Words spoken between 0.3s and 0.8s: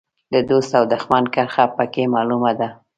د دوست